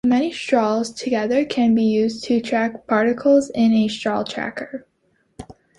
[0.03, 4.87] Many straws together can be used to track particles in a straw tracker.